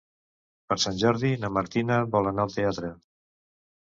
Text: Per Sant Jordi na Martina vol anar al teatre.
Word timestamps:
Per 0.71 0.77
Sant 0.83 0.97
Jordi 1.01 1.31
na 1.43 1.51
Martina 1.59 1.99
vol 2.17 2.31
anar 2.31 2.47
al 2.47 2.57
teatre. 2.59 2.91